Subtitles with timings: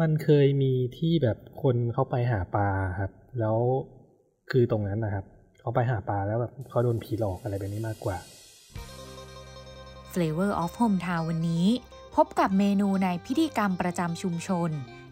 [0.00, 3.56] มันเคยมีที่แบบคนเขาไปหาปลาครับ แล้ว
[4.50, 5.24] คือตรงนั้นนะครับ
[5.60, 8.18] เขาไปหาปลาแล้วแบบเขาโดนผีหลอกอะไรแบบนี้มากกว่า
[10.12, 11.66] Flavor of Hometown วันนี้
[12.16, 14.70] พบกับเมนูในพิธีกรรมประจำชุมชน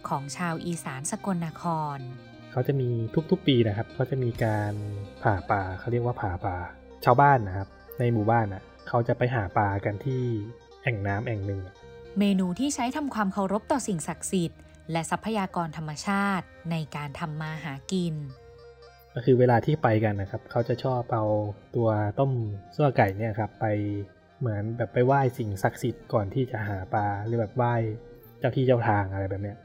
[0.08, 1.62] ของชาวอีสานสกลนค
[1.96, 1.98] ร
[2.52, 2.88] เขาจะมี
[3.30, 4.72] ทุกๆปีนะครับเขาจะมีการ
[5.22, 6.56] ผ่าป่าเขาเรียกว่าผ่าป่า
[7.04, 7.68] ชาวบ้านนะครับ
[7.98, 10.22] ในหมู่บ้านอะเขาจะไปหาปลากันที่
[10.82, 11.60] แอ่งน้ำแอ่งหนึ่ง
[12.18, 14.60] เมนูที่ใช้ทำความเคารพต่อสิ่งศักดิ์สิทธิ์
[14.92, 18.14] และทรัพยากรธรรมชาติในการทำมาหากิน
[19.14, 21.24] ก็คือเวลาที่ไปกันนะครับ เขาจะชอบเอา
[21.76, 22.32] ตัวต้ม
[22.76, 23.66] ซั่วไก่เนี่ยครับ ไป
[24.40, 27.74] เหมือนแบบไปไหว้สิ่งศักดิ์สิทธิ์ก่อนที่จะหาปลาหรือแบบไหว้
[28.38, 29.56] เจ้าที่เจ้าทางอะไรแบบเนี้ย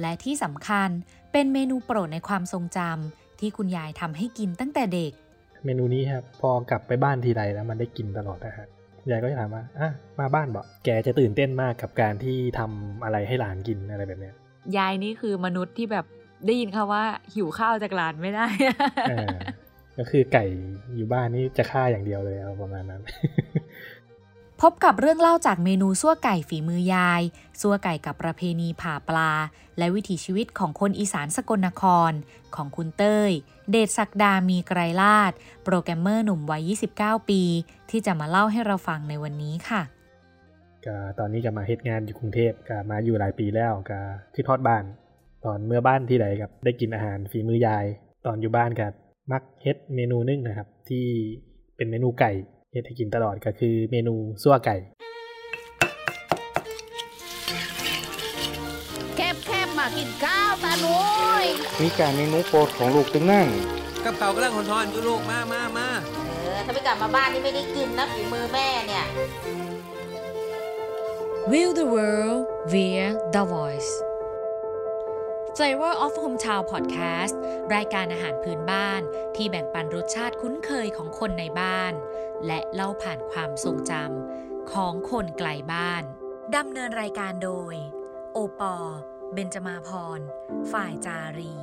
[0.00, 0.88] และที่สำคัญ
[1.32, 5.12] เป็นเมนูโปรดในความทรงจำที่คุณยายทำให้กินตั้งแต่เด็ก
[5.64, 8.68] เมนูนี้ครับพอกลับไปบ้านทีไรแล้วมันได้กินตลอดนะฮะ
[9.10, 14.34] ยายก็จะถามว่าอะมาบ้านบอกแกจะตื่นเต้นมากกับการที่ทำอะไรให้หลานกินอะไรแบบเนี้ย
[14.76, 16.06] ยายนี่คือมนุษย์ที่แบบ
[16.46, 18.46] ได้ยินคาว่าหิวข้าวจากหลานไม่ได้
[19.10, 19.28] เออ
[19.98, 20.44] ก็คือไก่
[20.96, 23.02] อยู่บ้านนี่จะฆ่าอย่างเดียวเลยเอาประมาณนั้น
[24.60, 27.22] พบกับเรื่องเล่าจากเมนูซั่วไก่ฝีมือยาย
[27.60, 29.32] ซั่วไก่กับประเพณีผ่าปลา
[29.78, 32.12] และวิถีชีวิตของคนอีสานสกลนคร
[32.56, 33.30] ของคุณเต้ย
[33.72, 35.32] เดชศักดามีไกรลาด
[35.64, 37.42] โปรแกรมเมอร์หนุ่มวัย 29 ปี
[37.90, 39.82] ที่จะมาเล่าให้เราฟังในวันนี้ค่ะ
[40.86, 44.00] ก็ตอนนี้ก็มาเฮ็ดงานอยู่กรุงเทพก็มาอยู่หลายปีแล้วก็
[44.34, 44.84] คือทอดบ้าน
[45.44, 47.84] ตอนเมื่อบ้านที่ใดกับได้กินอาหารฝีมือยาย
[48.26, 48.92] ตอนอยู่บ้านกับ
[49.32, 51.06] มักเฮ็ดเมนูนึงนะครับ ที่
[51.76, 52.32] เป็นเมนูไก่
[52.72, 54.76] เฮ็ดให้กินตลอดก็คือเมนูซั่วไก่
[59.16, 60.98] แคบแคบ มากินข้าวตาหนุ
[61.42, 61.44] ย
[61.82, 63.48] มีการเมนูโปรดของลูกตึงนั่ง
[64.04, 65.88] กับเขากำลังหอนๆอยู่ลูกมามามา
[66.26, 69.06] เออถ้าไม่กลับมาบ้านนี่ไม่ได้กินนะฝีมือแม่เนี่ย
[71.50, 72.40] Will the world
[72.72, 73.92] via the voice
[75.56, 77.34] Flavor of Hometown Podcast
[77.74, 79.00] รายการอาหารพื้นบ้าน
[79.36, 81.92] ที่แบ่งปันรสชาติคุ้นเคยของคนในบ้าน
[82.46, 86.02] และเล่าผ่านความทรงจำของคนไกลบ้าน
[86.56, 87.74] ดำเนินรายการโดย
[88.32, 88.76] โอปอ
[89.34, 90.20] เบนจมาพร
[90.72, 91.54] ฝ่ายจารี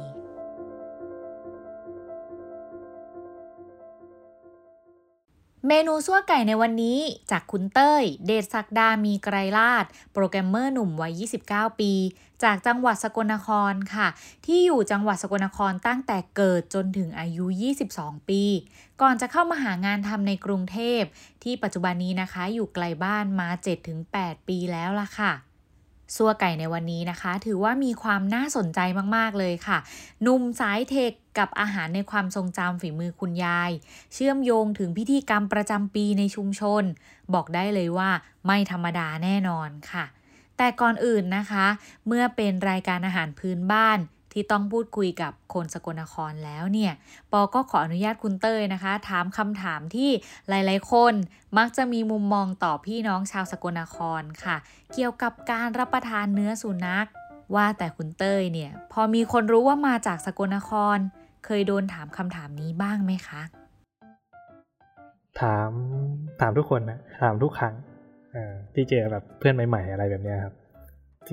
[5.68, 7.00] เมนูซั่วไก่ในวันนี้
[7.31, 11.94] จากคุณเต้ย เดชศักดามีไกรลาด โปรแกรมเมอร์หนุ่มวัย 29 ปี
[12.44, 14.07] จากจังหวัดสกลนครค่ะ
[14.46, 17.46] ที่อยู่จังหวัดสกลนครตั้งแต่เกิดจนถึงอายุ
[17.88, 18.44] 22 ปี
[19.01, 21.01] ก่อนจะเข้ามาหางานทำในกรุงเทพ
[21.44, 23.50] ที่ปัจจุบันนี้นะคะอยู่ไกลบ้านมา
[23.97, 25.34] 7-8 ปีแล้วล่ะค่ะ
[26.15, 28.79] ซัวไก่ในวันนี้นะคะ ถือว่ามีความน่าสนใจ
[29.15, 29.77] มากๆเลยค่ะ
[30.25, 33.71] นุ่มสายเทคกับอาหารในความทรงจำฝีมือคุณยาย
[34.13, 36.83] เชื่อมโยงถึงพิธีกรรมประจำปีในชุมชน
[37.33, 38.09] บอกได้เลยว่า
[38.45, 40.05] ไม่ธรรมดาแน่นอนค่ะ
[40.57, 41.67] แต่ก่อนอื่นนะคะ
[42.07, 43.99] เมื่อเป็นรายการอาหารพื้นบ้าน
[44.34, 46.94] ที่ต้องพูดคุยกับคนสกลนครแล้วเนี่ย
[47.31, 50.09] ปอก็ขออนุญาตคุณเต้ยนะคะ ถามคำถามที่
[50.50, 51.13] หลายๆ คน
[51.57, 54.57] มักจะมีมุมมองต่อพี่น้องชาวสกลนครค่ะ
[54.94, 57.07] เกี่ยวกับการรับประทานเนื้อสุนัข
[57.56, 60.97] ว่าแต่คุณเต้ยเนี่ย พอมีคนรู้ว่ามาจากสกลนคร
[61.45, 63.41] เคยโดนถามคำถามนี้บ้างไหมคะ
[65.41, 65.72] ถาม
[66.39, 67.73] ถามทุกคนนะถามทุกครั้ง
[68.35, 70.53] อ่อที่เจอแบบเพื่อนใหม่ๆอะไรแบบนี้ครับ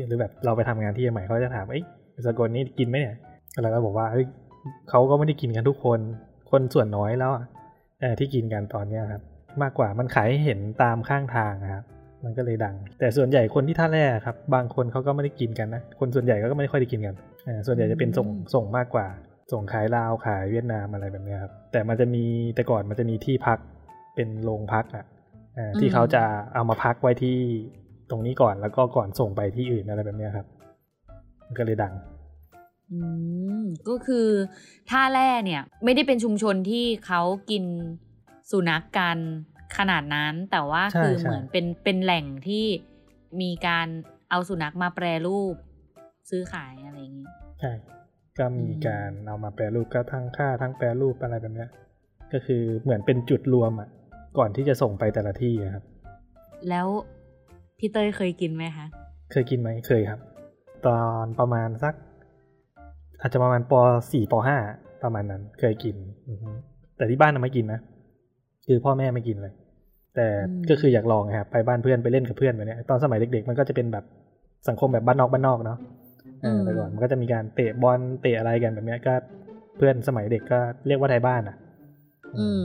[0.09, 1.85] หรือแบบเราไปทำงานที่ใหม่เขาจะถามเอ้ย
[2.27, 3.16] สกลนี่กินไหมเนี่ย
[3.62, 4.27] เราก็บอกว่าเฮ้ย
[4.91, 6.00] เขาก็ไม่ได้กินกันทุกคน
[6.50, 7.44] คนส่วนน้อยแล้วอะ
[8.00, 9.22] เออที่กินกันตอนเนี้ยครับ
[9.62, 11.84] มากกว่ามันขายให้เห็นตามข้างทางอะครับ
[12.25, 19.06] มันก็เลยดัง แต่ส่วนใหญ่คนที่ท่าแร่ครับ บางคนเขาก็ไม่ได้กินกันนะ คนส่วนใหญ่ก็ไม่ค่อยได้กินกันเออส่วนใหญ่จะเป็นส่งส่งมากกว่า
[19.53, 22.25] ส่งขายลาวขายเวียดนามอะไรแบบเนี้ยครับ แต่มันจะมี
[22.55, 23.59] แต่ก่อนมันจะมีที่พัก
[24.15, 25.05] เป็นโรงพักอะ
[25.55, 26.22] เออที่อืมเขาจะ
[26.55, 27.37] เอามาพักไว้ที่
[28.10, 30.47] ตรงนี้ก่อนแล้วก็ก่อนส่งไปที่อื่นอะไรแบบเนี้ยครับ
[31.47, 31.93] มันก็เลยดัง
[32.93, 32.99] อื
[33.62, 34.29] มก็คือ
[34.91, 37.65] ท่าแร่เนี่ย ไม่ได้เป็นชุมชนที่เขากิน
[38.51, 39.19] สุนัขกกัน
[39.77, 42.65] ขนาดนั้น แต่ว่าใช่คือใช่เหมือนเป็นเป็นแหล่งที่
[43.41, 43.87] มีการ
[44.31, 45.55] เอาสุนัขมาแปรรูป
[46.31, 47.29] ซื้อขายอะไรอย่างนี้
[47.61, 47.73] ใช่
[48.38, 51.70] ก็มีอืมการเอามาแปรรูปก็ทั้งค่าทั้งแปรรูปอะไรแบบเนี้ย
[52.32, 53.88] ก็คือเหมือนเป็นจุดรวมอะ
[54.38, 55.85] ก่อนที่จะส่งไปแต่ละที่อะครับ
[56.69, 56.87] แล้ว
[57.79, 58.87] พี่เต้ยเคยกินไหมคะ
[59.32, 60.20] เคยกินไหมเคยครับ
[60.87, 61.94] ตอนประมาณสัก
[63.21, 63.73] อาจจะประมาณป
[64.12, 64.56] สี่ปห้า
[65.03, 65.97] ประมาณนั้น เคยกิน
[66.29, 66.50] อือฮึ
[66.97, 67.81] แต่ที่บ้านน่ะไม่กินนะ
[68.67, 69.55] คือพ่อแม่ไม่กินเลย
[70.15, 74.05] แต่อืมก็คืออยากลองไงครับไปบ้านเพื่อนไปเล่นกับเพื่อนแบบเนี้ยตอนสมัยเด็ก ๆ มันก็จะเป็นแบบ
[74.69, 75.79] สังคมแบบบ้านนอกบ้านนอกเนาะ
[76.43, 79.15] เออแต่ก่อนมันก็จะมีการเตะบอลเตะอะไรกันแบบเนี้ยก็
[79.77, 81.56] เพื่อนสมัยเด็กก็เรียกว่าไทยบ้านอะ
[82.39, 82.65] อืม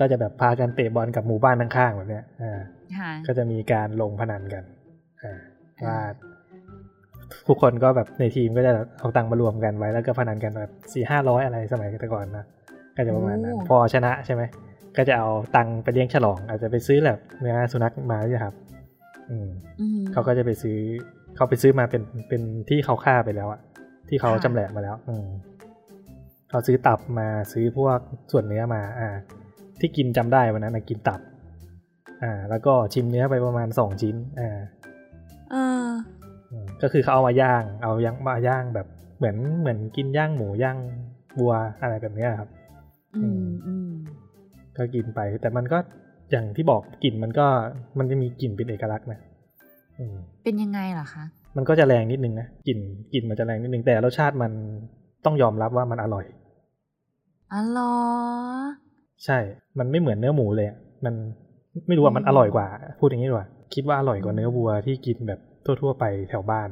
[0.00, 2.60] ก็จะแบบพากันเตะบอลกับหมู่บ้านข้างๆแบบเนี้ยอ่า
[2.98, 4.64] ค่ะก็จะมีการลงพนันกัน
[5.22, 5.38] อ่า
[5.84, 5.98] ว่า
[7.48, 12.44] ทุกคนก็แบบในทีมก็จะเอาตังค์มารวมกันไว้แล้วก็พนันกันแบบสี่ห้าร้อยอะไรสมัยแต่ก่อนนะ
[12.96, 14.42] ก็จะประมาณนั้นโอ้พอชนะใช่ไหม
[14.96, 18.54] ก็จะเอาตังค์ไปเลี้ยงฉลอง อาจจะไปซื้อแบบเนื้อสุนัขมาใช่ครับ
[19.30, 19.48] อืม
[19.80, 20.78] อืมเขาก็จะไปซื้อ
[21.36, 23.60] เขาไปซื้อมาเป็นเป็นที่เขาฆ่าไปแล้วอะ
[24.08, 25.26] ที่เขาค่ะจำแหละมาแล้ว อืม
[26.50, 27.98] เขาซื้อตับมาซื้อพวก
[28.32, 29.08] ส่วนเนื้อมา อ่า
[29.80, 31.20] ที่กินจำได้วันนั้นนะกินตับ
[32.22, 34.58] อ่า แล้วก็ชิมเนื้อไปประมาณสองชิ้น อ่า
[35.50, 35.88] เอออืม
[36.82, 38.86] ก็คือเขาเอามาย่าง เอาย่างมาย่างแบบ
[39.18, 40.78] เหมือนเหมือนกินย่างหมูย่าง
[41.38, 42.50] วัวอะไรแบบเนี้ยครับ
[43.16, 43.90] อืมอืม
[44.76, 45.78] ก็กินไป แต่มันก็
[46.30, 47.46] อย่างที่บอกกลิ่นมันก็
[47.98, 49.20] มันจะมีกลิ่นเป็นเอกลักษณ์นะ
[49.98, 51.24] อืมเป็นยังไงเหรอคะ
[51.56, 52.78] มันก็จะแรงนิดนึงนะกลิ่น
[53.12, 54.52] กลิ่นมันจะแรงนิดนึงแต่รสชาติมัน
[55.24, 56.24] ต้องยอมรับว่ามันอร่อย
[57.52, 57.92] อ๋อเหรอ
[59.24, 59.38] ใช่
[59.78, 61.14] มันไม่เหมือนเนื้อหมูเลยอะมัน
[61.86, 62.66] ไม่รู้ว่ามันอร่อยกว่า
[62.98, 65.40] พูดอย่างนี้ดีกว่า คิดว่าอร่อยกว่าเนื้อวัวที่กินแบบ
[65.82, 66.70] ทั่ว ๆ ไปแถวบ้าน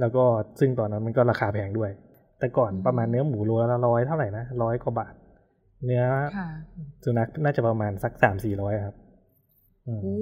[0.00, 0.24] แล้วก็
[0.60, 1.90] ซึ่งตอนนั้นมันก็ราคาแพงด้วย
[2.38, 5.14] แต่ก่อนอืมประมาณเนื้อหมูโลละร้อยเท่าไหร่นะร้อยกว่าบาท
[5.84, 6.02] เนื้อ
[6.38, 6.48] ค่ะ
[7.04, 8.96] สุนัขน่าจะประมาณสักสามสี่ร้อยครับ
[9.86, 10.14] อืมโอ้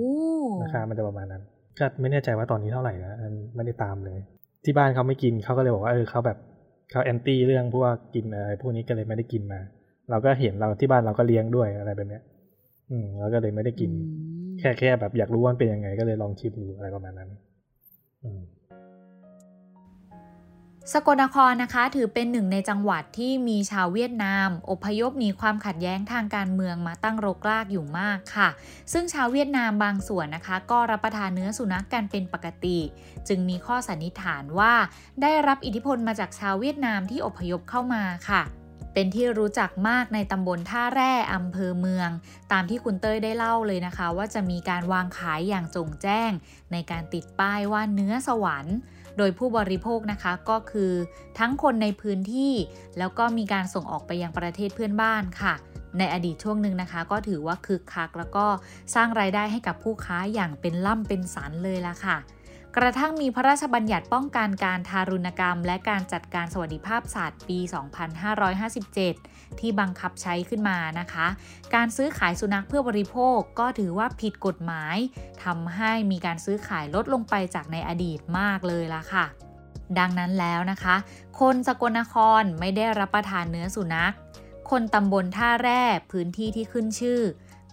[0.62, 1.42] ราคามันจะประมาณนั้น
[1.78, 4.18] ก็ไม่แน่ใจว่าตอนนี้เท่าไหร่นะอันนี้ไม่ได้ตามเลย
[4.64, 6.38] ที่บ้านเขาไม่กินเขาก็เลยบอกว่าเออเขาแบบ
[6.90, 9.60] เขาแอนตี้เรื่องพวกกินอะไรพวกนี้ก็เลยไม่ได้กินมา
[10.10, 12.22] เราก็เห็นเราที่บ้านเราก็เลี้ยงด้วยอะไรแบบเนี้ย
[12.90, 17.38] อืมเราก็เลยไม่ได้กินอืมแค่แค่แบบอยากรู้ว่ามันเป็นยังไง ก็เลยลองชิมดูอะไรประมาณนั้นอืม
[20.92, 28.48] สกลนครนะคะถือเป็นหนึ่งในจังหวัดที่มีชาวเวียดนาม อพยพหนีความขัดแย้งทางการเมืองมาตั้งรกรากอยู่มากค่ะ
[28.92, 32.78] ซึ่งชาวเวียดนามบางส่วนนะคะ ก็รับประทานเนื้อสุนัขกันเป็นปกติ
[33.28, 34.74] จึงมีข้อสันนิษฐานว่า
[35.22, 38.42] ได้รับอิทธิพลมาจากชาวเวียดนามที่อพยพเข้ามาค่ะ
[39.00, 42.10] เป็นที่รู้จักมากในตำบลท่าแร่อำเภอเมือง
[42.52, 46.30] ตามที่คุณเต้ยได้เล่าเลยนะคะ ว่าจะมีการวางขายอย่างจงแจ้ง
[46.72, 48.76] ในการติดป้ายว่าเนื้อสวรรค์
[49.18, 50.92] โดยผู้บริโภคนะคะก็คือ
[51.38, 52.54] ทั้งคนในพื้นที่
[52.98, 55.54] แล้วก็มีการส่งออกไปยังประเทศเพื่อนบ้านค่ะ
[55.98, 58.46] ในอดีตช่วงหนึ่งนะคะ ก็ถือว่าคึกคัก แล้วก็
[58.94, 62.16] สร้างรายได้ให้กับผู้ค้าอย่างเป็นล่ำเป็นสันเลยละค่ะ
[62.82, 67.58] กระทั่งมีพระราชบัญญัติป้องกันการทารุณกรรม และการจัดการสวัสดิภาพสัตว์ปี
[68.58, 71.26] 2557 ที่บังคับใช้ขึ้นมานะคะ
[71.74, 74.96] การซื้อขายสุนัขเพื่อบริโภคก็ถือว่าผิดกฎหมาย
[75.44, 79.26] ทำให้มีการซื้อขายลดลงไปจากในอดีตมากเลยละค่ะ
[79.98, 80.96] ดังนั้นแล้วนะคะ
[81.40, 84.14] คนสกลนครไม่ได้รับประทานเนื้อสุนัข
[84.70, 85.82] คนตำบลท่าแร่
[86.12, 87.20] พื้นที่ที่ขึ้นชื่อ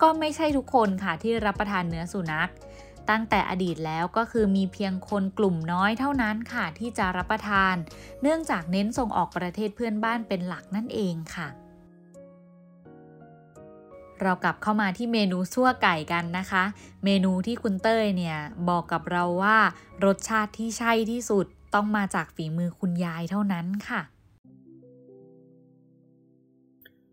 [0.02, 2.50] ก็ไม่ใช่ทุกคนค่ะที่รับประทานเนื้อสุนัข
[3.10, 7.76] ตั้งแต่อดีตแล้วก็คือมีเพียงคนกลุ่มน้อยเท่านั้นค่ะที่จะรับประทาน
[8.22, 11.48] เนื่องจากเน้นส่งออกประเทศเพื่อนบ้านเป็นหลักนั่นเองค่ะ
[14.22, 16.64] เรากลับเข้ามาที่เมนูซั่วไก่กันนะคะ
[17.06, 18.38] เมนูที่คุณเต้ยเนี่ย
[18.70, 19.58] บอกกับเราว่า
[20.06, 24.02] รสชาติที่ใช่ที่สุดต้องมาจากฝีมือคุณยายเท่านั้นค่ะ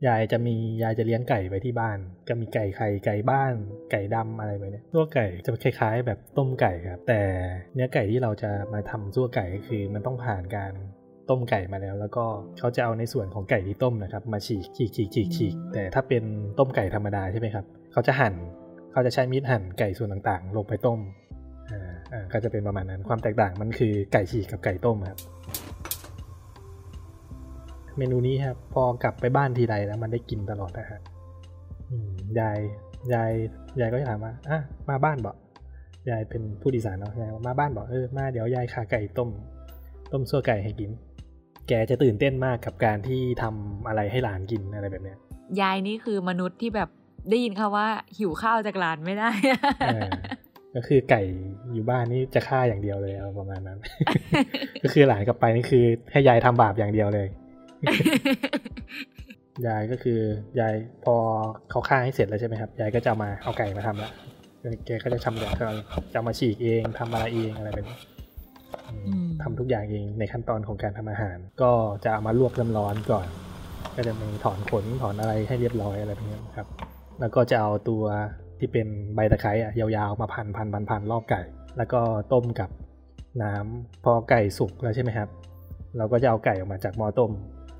[0.06, 3.52] ยายจะมียายจะเลี้ยงไก่ไว้ที่บ้าน ก็มีไก่ไข่ไก่บ้าน
[3.90, 7.20] ไก่ดำอะไรแบบเนี้ยตัวไก่จะคล้ายๆ แบบต้มไก่ครับ แต่
[7.74, 10.72] เนื้อไก่ที่เราจะมาทำซั่วไก่ก็คือมันต้องผ่านการ
[11.30, 12.24] ต้มไก่มาแล้ว แล้วก็
[12.58, 16.24] เขาจะเอาในส่วนของไก่ที่ต้มนะครับ มาฉีกฉีกฉีกฉีกฉีกแต่ถ้าเป็น
[16.58, 18.34] ต้มไก่ธรรมดาใช่ไหมครับเขาจะหั่น
[18.92, 21.00] เขาจะใช้มีดหั่นไก่ส่วนต่างๆ ลงไปต้ม
[21.70, 21.80] อ่า
[22.12, 25.18] อ่าก็จะเป็นประมาณนั้นความแตกต่างมันคือไก่ฉีกกับไก่ต้มครับ
[27.98, 31.00] เมนูนี้ครับ พอกลับไปบ้านทีไรแล้วมันได้กินตลอดนะฮะ
[31.90, 32.58] อืมยาย
[33.12, 33.32] ยาย
[33.80, 35.36] ยายก็จะถามว่าอะมาบ้านบอก
[36.10, 39.30] ยายเป็นผู้ดีสานเนาะยายบอกมาบ้านบอกเออมาเดี๋ยวยายขาไก่ต้ม
[40.12, 40.90] ต้มซั่วไก่ให้กิน
[41.68, 45.18] แกจะตื่นเต้นมากกับการที่ทำอะไรให้หลานกินอะไรแบบเนี้ย
[45.60, 46.88] ยายนี่คือมนุษย์ที่แบบ
[47.30, 47.86] ได้ยินคาว่า
[48.18, 49.30] หิวข้าวจากหลานไม่ได้
[49.84, 50.10] เออ
[50.74, 51.22] ก็คือไก่
[51.72, 53.78] อยู่บ้านนี่จะฆ่าอย่างเดียวเลยเอาประมาณนั้น
[54.82, 57.28] ก็คือหลานกลับไปนี่คือให้ยายทำบาปอย่างเดียวเลย
[59.66, 60.20] ยายก็คือ
[60.60, 60.74] ยาย
[61.04, 61.14] พอ
[61.70, 64.10] เขาฆ่าให้เสร็จแล้วใช่ไหมครับยายก็จะเอามาเอาไก่มาทำละ
[64.86, 65.50] แกก็จะทำแบบ
[66.12, 67.98] จะเอามาฉีกเองทำอะไรเองอะไรแบบนี้
[68.90, 71.72] อืมอืมทำทุกอย่างเองในขั้นตอนของการทำอาหาร ก็
[72.04, 73.26] จะเอามาลวกน้ำร้อนก่อน
[73.96, 76.66] ก็จะมีถอนขนถอนอะไรให้เรียบร้อยอะไรแบบนี้ครับ
[77.20, 78.04] แล้วก็จะเอาตัว
[78.58, 81.40] ที่เป็นใบตะไคร้อะยาวๆมาพันพันพันพันรอบไก่
[81.78, 82.00] แล้วก็
[82.32, 82.70] ต้มกับ
[83.42, 85.28] น้ำพอไก่สุกแล้วใช่ไหมครับ
[85.96, 87.30] เราก็จะเอาไก่ออกมาจากหม้อต้ม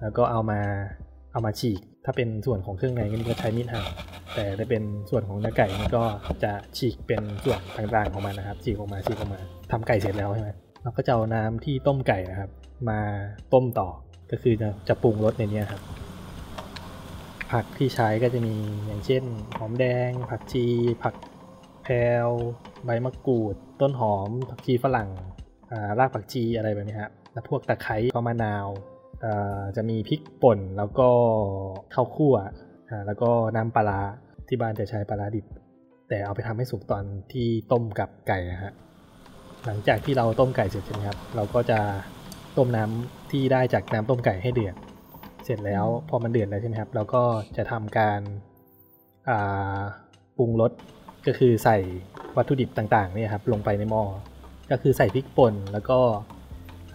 [0.03, 0.61] แล้วก็เอามา
[1.33, 3.87] เอามาฉีก ถ้าเป็นส่วนของเครื่องในนี่ก็ใช้มีดหั่น
[4.35, 6.05] แต่ถ้าเป็นส่วนของเนื้อไก่นี่ก็
[6.45, 9.41] จะฉีกเป็นส่วนต่างๆของมันนะครับ ฉีกออกมาฉีกออกมา
[9.71, 10.51] ทำไก่เสร็จแล้วใช่ไหม
[10.83, 12.51] เราก็จะเอาน้ำที่ต้มไก่นะครับ
[12.89, 13.01] มา
[13.53, 13.89] ต้มต่อ
[14.31, 15.83] ก็คือจะจะปรุงรสในนี้ครับ
[17.53, 18.55] ผักที่ใช้ก็จะมี
[18.87, 19.23] อย่างเช่น
[19.57, 20.65] หอมแดง ผักชี
[21.03, 21.15] ผัก
[21.83, 21.95] แพร
[22.27, 22.29] ว
[22.85, 25.09] ใบมะกรูด ต้นหอม ผักชีฝรั่ง
[25.71, 28.69] อ่ารากผักชีอะไรแบบนี้ครับแล้วพวกตะไคร้ก็มะนาว
[29.77, 31.09] จะมีพริกป่นแล้วก็
[31.95, 32.35] ข้าวคั่ว
[32.89, 34.01] อ่าแล้วก็น้ำปลาร้า
[34.49, 35.47] ที่บ้านจะใช้ปลาร้าดิบ
[36.09, 38.73] แต่เอาไปทำให้สุกตอนที่ต้มกับไก่นะฮะ
[39.67, 41.79] หลังจากที่เราต้มไก่เสร็จใช่ไหมครับ เราก็จะ
[42.59, 44.75] ต้มน้ำที่ได้จากน้ำต้มไก่ให้เดือด
[45.45, 47.23] เสร็จแล้วพอมันเดือดแล้วใช่ไหมครับ เราก็
[47.57, 48.21] จะทำการ
[49.31, 49.79] อ่า
[50.37, 50.73] ปรุงรส
[51.27, 51.79] ก็คือใส่
[52.37, 54.03] วัตถุดิบต่างๆเนี่ยครับลงไปในหม้อ
[54.71, 55.99] ก็คือใส่พริกป่นแล้วก็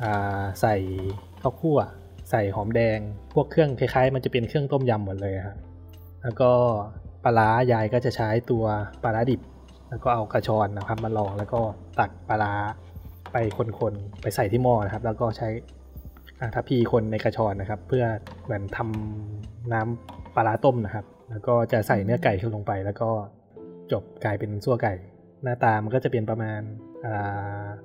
[0.01, 0.75] อ่าใส่
[1.41, 1.79] ข้าวคั่ว
[2.29, 2.99] ใส่หอมแดง
[3.33, 5.57] พวกเครื่องคล้ายๆ มันจะเป็นเครื่องต้มยำหมดเลยครับ
[6.23, 6.51] แล้วก็
[7.23, 8.65] ปลาร้ายายก็จะใช้ตัว
[9.03, 9.41] ปลาร้าดิบ
[9.89, 11.59] แล้วก็เอากระชอนนะครับมาลองแล้วก็
[11.99, 12.53] ตักปลาร้า
[13.31, 13.37] ไป
[13.79, 15.49] คนๆไปใส่ที่หม้อนะครับ แล้วก็ใช้
[16.55, 18.05] ทัพพีคนในกระชอนนะครับ เพื่อ
[18.43, 23.09] เหมือนทำน้ำปลาร้าต้มนะครับ แล้วก็จะใส่เนื้อไก่ขึ้นลงไป แล้วก็
[23.91, 24.93] จบกลายเป็นซั่วไก่
[25.43, 26.61] หน้าตามันก็จะเป็นประมาณ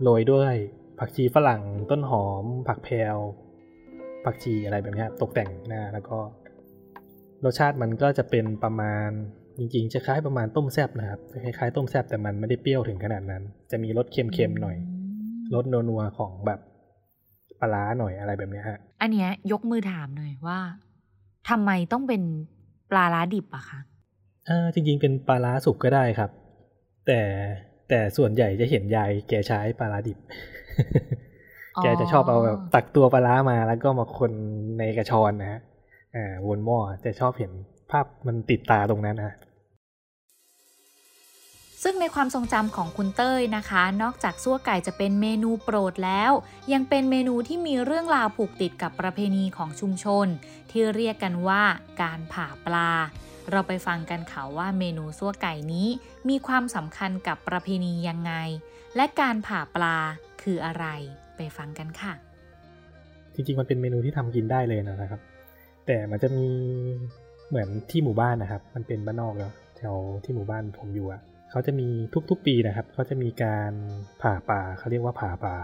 [0.02, 0.54] โรยด้วย
[0.98, 3.16] ผักชีฝรั่งต้นหอม ผักแพรว
[4.24, 6.18] ผักชีอะไรแบบนี้ครับตกแต่งหน้าแล้วก็
[7.44, 9.08] รสชาติมันก็จะเป็นประมาณ
[9.58, 14.76] จริงๆ จะคล้ายประมาณต้มแซ่บนะครับคล้ายๆต้มแซ่บแต่มันไม่ได้เปรี้ยวถึงขนาดนั้น จะมีรสเค็มๆหน่อย
[15.54, 16.60] รสนัวๆของแบบ
[17.60, 20.58] ปลาร้าหน่อยอะไรแบบเนี้ยฮะ อันเนี้ยยกมือถามหน่อยว่า
[21.48, 22.22] ทำไมต้องเป็น
[22.90, 23.80] ปลาร้าดิบอะคะ
[24.48, 26.30] อ่าจริง ๆ เป็นปลาร้าสุกก็ได้ครับ
[27.06, 27.20] แต่
[27.88, 30.26] แต่ส่วนใหญ่จะเห็นยายแกใช้ปลาร้าดิบอ๋
[31.28, 31.31] อ
[31.82, 34.32] แกจะชอบเอาแบบตักตัวปลาร้ามาแล้วก็มาคน
[34.78, 35.60] ในกระชอนนะฮะ
[36.16, 37.52] อ่าวนหม้อจะชอบเห็น
[37.90, 39.36] ภาพมันติดตาตรงนั้นนะ
[41.82, 46.32] ซึ่งในความทรงจำของคุณเต้ยนะคะ นอกจากซั่วไก่จะเป็นเมนูโปรดแล้ว
[46.72, 50.26] ยังเป็นเมนูที่มีเรื่องราวผูกติดกับประเพณีของชุมชน
[50.70, 51.62] ที่เรียกกันว่า
[52.02, 52.90] การผ่าปลา
[53.50, 55.88] เราไปฟังกันค่ะว่าเมนูซั่วไก่นี้
[56.28, 58.32] มีความสำคัญกับประเพณียังไง
[58.96, 59.96] และการผ่าปลา
[60.42, 60.86] คืออะไร
[61.36, 62.12] ไปฟังกันค่ะ
[63.34, 65.20] จริงๆมันเป็นเมนูที่ทำกินได้เลยนะครับ
[65.86, 66.46] แต่มันจะมี
[67.48, 71.20] เหมือนที่หมู่บ้านนะครับ มันเป็นบ้านนอกแล้วแถวที่หมู่บ้านผมอยู่อะ
[71.50, 71.88] เขาจะมี
[72.30, 73.72] ทุกๆปีนะครับเขาจะมีการ
[74.22, 75.54] ผ่าปลาเขาเรียกว่าผ่าปลา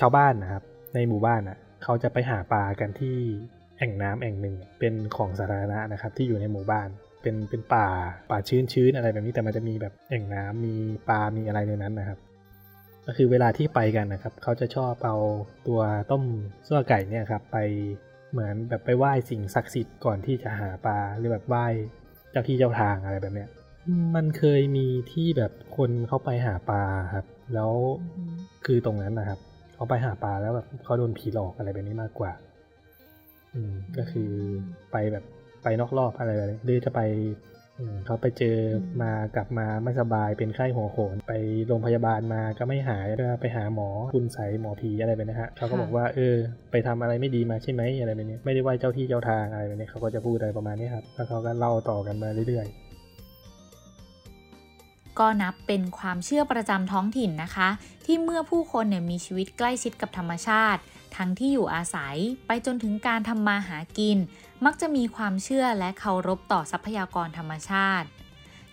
[0.00, 0.62] ชาวบ้านนะครับ
[0.94, 3.16] ในหมู่บ้านอะเขาจะไปหาปลากันที่
[3.78, 6.88] แอ่งน้ำแอ่งหนึ่งเป็นของสาธารณะนะครับ ที่อยู่ในหมู่บ้าน
[7.22, 7.88] เป็นเป็นป่า
[8.30, 10.74] ป่าชื้นชื้นๆอะไรแบบนี้แต่มันจะมีแบบแอ่งน้ำมี
[11.08, 12.18] ปลา มีอะไรในนั้นนะครับ
[13.10, 15.16] ก็คือเวลาที่ไปกันนะครับ เขาจะชอบเอา
[15.68, 16.24] ตัวต้ม
[16.66, 17.58] ซั่วไก่เนี่ยครับ ไป
[18.32, 21.66] เหมือนแบบไปไหว้สิ่งศักดิ์สิทธิ์ก่อนที่จะหาปลาหรือแบบไหว้
[22.30, 23.48] เจ้าที่เจ้าทางอะไรแบบเนี้ย
[24.14, 26.82] มันเคยมีที่แบบคนเข้าไปหาปลา
[27.14, 27.72] ครับ แล้ว
[28.64, 29.40] คือตรงนั้นนะครับ
[29.74, 32.32] เขาไปหาปลาแล้วแบบเขาโดนผีหลอกอะไรแบบนี้มากกว่า
[33.54, 34.30] อืมก็คือ
[34.92, 35.24] ไปแบบ
[35.62, 37.00] ไปนอกรอบอะไรแบบนี้หรือจะไป
[38.06, 38.56] เขาไปเจอ
[39.02, 41.32] มากลับมาไม่สบายเป็นไข้หัวโขนไป
[41.66, 46.34] โรงพยาบาลมาก็ไม่หายก็ไปหาหมอคุณใสยหมอผีอะไรแบบนี้ฮะเขาก็บอกว่าเออ
[46.70, 52.88] ไปทำอะไรไม่ดีมาใช่ไหมอะไรแบบนี้ไม่ได้ไหว้เจ้าที่เจ้าทางอะไรแบบนี้เขาก็จะพูดอะไรประมาณนี้ครับแล้วเขาก็เล่าต่อกันมาเรื่อยๆ
[55.18, 57.68] ก็นับเป็นความเชื่อประจำท้องถิ่นนะคะ
[58.04, 60.80] ที่เมื่อผู้คนเนี่ยมีชีวิตใกล้ชิดกับธรรมชาติ
[61.16, 62.16] ทั้งที่อยู่อาศัย
[62.46, 64.18] ไปจนถึงการทำมาหากิน
[64.64, 68.08] มักจะมีความเชื่อและเคารพต่อทรัพยากรธรรมชาติ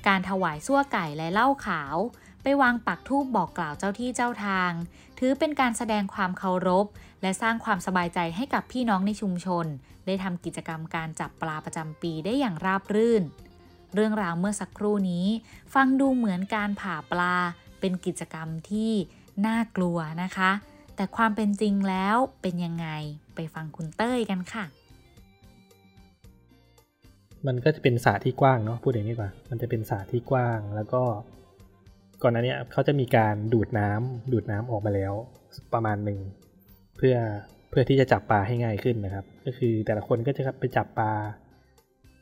[0.08, 1.96] การถวายซั่วไก่และเหล้าขาว
[2.44, 4.72] ไปวางปักธูปบอกกล่าวเจ้าที่เจ้าทาง
[5.20, 6.86] ถือเป็นการแสดงความเคารพ
[7.22, 9.66] และสร้างความสบายใจให้กับพี่น้องในชุมชน
[10.06, 13.24] ได้ทำกิจกรรมการจับปลาประจำปีได้อย่างราบรื่น
[13.94, 15.28] เรื่องราวเมื่อสักครู่นี้
[15.74, 17.36] ฟังดูเหมือนการผ่าปลา
[17.80, 18.92] เป็นกิจกรรมที่
[19.46, 20.52] น่ากลัวนะคะ
[20.96, 22.88] แต่ความเป็นจริงแล้วเป็นยังไง
[23.36, 24.66] ไปฟังคุณเต้ยกันค่ะ
[27.48, 31.02] มันก็จะเป็นสระที่กว้างเนาะพูดอย่างนี้กว่ามันจะเป็นสระที่กว้าง แล้วก็
[32.24, 35.14] ก่อนหน้านี้เขาจะมีการดูดน้ำดูดน้ำออกมาแล้ว
[35.74, 36.20] ประมาณหนึ่ง
[36.98, 37.16] เพื่อ
[37.70, 41.12] เพื่อที่จะจับปลาให้ง่ายขึ้นนะครับ ก็คือแต่ละคนก็จะไปจับปลา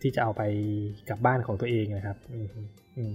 [0.01, 0.44] ที่จะเอาไป
[1.10, 2.18] กลับบ้านของตัวเองนะครับ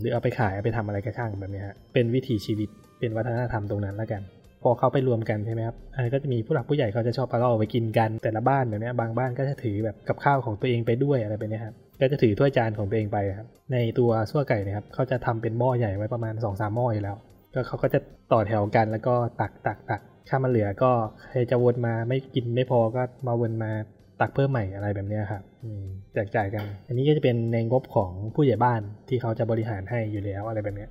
[0.00, 4.22] หรือเอาไปขายเอาไปทำอะไรก็ช่างแบบนี้ฮะเป็นวิถีชีวิตเป็นวัฒนธรรมตรงนั้นแล้วกัน
[4.62, 17.16] พอเขาไปรวมกันใช่ไหมครับอันก็จะมีผู้หลักผู้ใหญ่เขาจะชอบเอาล้าไปกินกันแต่ละบ้านเดี๋ยวนี้บางบ้านก็จะถือแบบกับข้าวของตัวเองไปด้วยอะไรไปเนี่ยครับ ก็จะถือถ้วยจานของตัวเองไปครับ ในตัวซั่วไก่เนะครับเขาจะทำเป็นหม้อใหญ่ไว้ประมาณ2อสามหม้ออยู่แล้ว
[17.54, 18.00] ก็เขาก็จะ
[18.32, 20.90] ต่อแถวกันแล้วก็ตักตักตักถ้ามันเหลือก็
[21.28, 23.70] ใครจะวนมาไม่กินไม่พอก็มาวนมา
[24.20, 30.90] ตักเพิ่มใหม่อะไรแบบเนี้ยครับอืมแจกจ่ายกัน อันนี้ก็จะเป็นในงบของผู้ใหญ่บ้านที่เขาจะบริหารให้อยู่แล้วอะไรแบบเนี้ย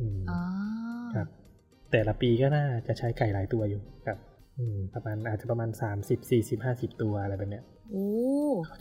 [0.00, 0.40] อืมอ๋อ
[1.16, 1.28] ครับ
[1.92, 4.18] แต่ละปีก็น่าจะใช้ไก่หลายตัวอยู่ครับ
[4.58, 5.70] อืมประมาณอาจจะประมาณ
[6.00, 7.75] 30 40 50ตัวอะไรแบบเนี้ยโอ้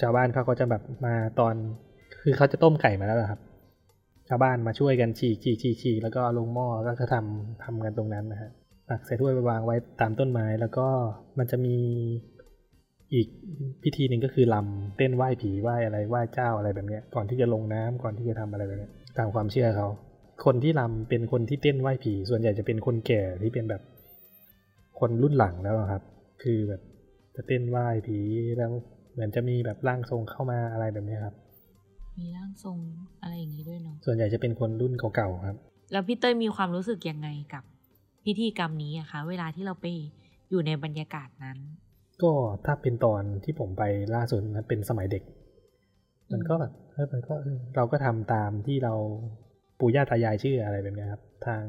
[0.02, 1.56] ชาวบ้านเขาก็จะแบบมาตอน
[2.22, 3.42] คือเขาจะต้มไก่มาแล้วครับ
[4.30, 8.52] ชาวบ้านมาช่วยกันฉีกฉีกฉีกฉีกแล้วก็ลงหม้อแล้วก็ทำทำกันตรงนั้นนะฮะ
[8.90, 10.88] ตักใส่ถ้วยไปวางไว้ตามต้นไม้แล้วก็
[11.38, 11.78] มันจะมี
[13.14, 13.28] อีก
[13.84, 19.88] พิธีหนึ่งก็คือลำเต้นไหว้ผีไหว้อะไรไหว้เจ้าอะไรแบบเนี้ยก่อนที่จะลงน้ำก่อนที่จะทำอะไรแบบเนี้ยตามความเชื่อเขา
[20.46, 23.82] คนที่ลำเป็นคนที่เต้นไหว้ผี ส่วนใหญ่จะเป็นคนแก่ที่เป็นแบบ
[25.00, 26.04] คนรุ่นหลังแล้วครับ
[26.44, 26.82] คือแบบ
[27.36, 28.20] จะเต้นไหว้ผี
[28.58, 28.72] แล้ว
[29.16, 31.36] เหมือนจะมีแบบร่างทรงเข้ามาอะไรแบบเนี้ยครับ
[32.20, 32.78] มีร่างทรง
[33.22, 35.58] อะไรอย่างนี้ด้วยเนาะส่วนใหญ่จะเป็นคนรุ่นเก่าๆครับ
[35.92, 37.64] แล้วพี่เต้ยมีความรู้สึกยังไงกับ
[38.26, 39.86] พิธีกรรมนี้อะคะเวลาที่เราไป
[40.50, 41.58] อยู่ในบรรยากาศนั้น
[42.24, 42.32] ก็
[42.66, 43.84] ถ้าเป็นตอนที่ผมไป
[44.16, 45.24] ล่าสุดนะเป็นสมัยเด็ก
[46.34, 48.94] มันก็แบบเออมันก็เออเราก็ทำตามที่เรา
[49.80, 51.62] ปู่ย่าตายายเชื่ออะไรแบบเนี้ยครับ ทาง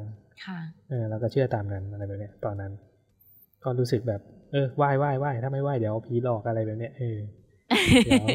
[0.45, 2.73] ค่ะเออเราก็เชื่อตามนั้นอะไรแบบเนี้ยตอนนั้น
[3.65, 4.21] ก็รู้สึกแบบ
[4.53, 7.19] เออไหว้ไหว้ไหว้ถ้าไม่ไหว้เดี๋ยวผีหลอกอะไรแบบเนี้ยเออ
[8.05, 8.27] เดี๋ยว